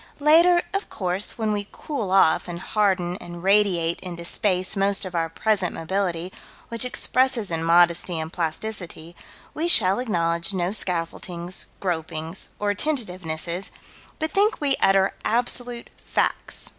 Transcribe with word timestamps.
Later, 0.19 0.63
of 0.73 0.89
course, 0.89 1.37
when 1.37 1.51
we 1.51 1.67
cool 1.71 2.09
off 2.09 2.47
and 2.47 2.57
harden 2.57 3.17
and 3.17 3.43
radiate 3.43 3.99
into 3.99 4.25
space 4.25 4.75
most 4.75 5.05
of 5.05 5.13
our 5.13 5.29
present 5.29 5.75
mobility, 5.75 6.33
which 6.69 6.83
expresses 6.85 7.51
in 7.51 7.63
modesty 7.63 8.17
and 8.19 8.33
plasticity, 8.33 9.15
we 9.53 9.67
shall 9.67 9.99
acknowledge 9.99 10.55
no 10.55 10.71
scaffoldings, 10.71 11.67
gropings 11.79 12.47
or 12.57 12.73
tentativenesses, 12.73 13.69
but 14.17 14.31
think 14.31 14.59
we 14.59 14.75
utter 14.81 15.13
absolute 15.23 15.91
facts. 16.03 16.69